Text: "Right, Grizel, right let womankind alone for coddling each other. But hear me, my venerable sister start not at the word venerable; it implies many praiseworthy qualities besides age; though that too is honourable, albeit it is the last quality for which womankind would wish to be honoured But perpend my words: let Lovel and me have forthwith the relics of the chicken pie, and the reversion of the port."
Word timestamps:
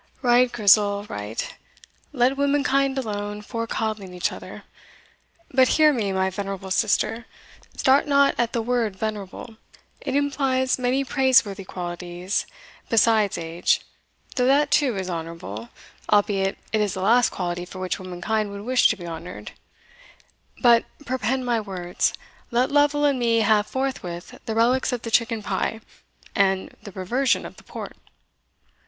"Right, 0.23 0.51
Grizel, 0.51 1.03
right 1.09 1.53
let 2.11 2.35
womankind 2.35 2.97
alone 2.97 3.43
for 3.43 3.67
coddling 3.67 4.15
each 4.15 4.31
other. 4.31 4.63
But 5.51 5.67
hear 5.77 5.93
me, 5.93 6.11
my 6.11 6.31
venerable 6.31 6.71
sister 6.71 7.27
start 7.77 8.07
not 8.07 8.33
at 8.39 8.51
the 8.51 8.63
word 8.63 8.95
venerable; 8.95 9.57
it 9.99 10.15
implies 10.15 10.79
many 10.79 11.03
praiseworthy 11.03 11.63
qualities 11.65 12.47
besides 12.89 13.37
age; 13.37 13.81
though 14.37 14.47
that 14.47 14.71
too 14.71 14.97
is 14.97 15.07
honourable, 15.07 15.69
albeit 16.11 16.57
it 16.73 16.81
is 16.81 16.95
the 16.95 17.01
last 17.03 17.29
quality 17.29 17.63
for 17.63 17.77
which 17.77 17.99
womankind 17.99 18.49
would 18.49 18.61
wish 18.61 18.87
to 18.87 18.97
be 18.97 19.05
honoured 19.05 19.51
But 20.63 20.83
perpend 21.05 21.45
my 21.45 21.59
words: 21.61 22.13
let 22.49 22.71
Lovel 22.71 23.05
and 23.05 23.19
me 23.19 23.41
have 23.41 23.67
forthwith 23.67 24.39
the 24.47 24.55
relics 24.55 24.91
of 24.91 25.03
the 25.03 25.11
chicken 25.11 25.43
pie, 25.43 25.79
and 26.33 26.75
the 26.81 26.91
reversion 26.91 27.45
of 27.45 27.57
the 27.57 27.63
port." 27.63 27.95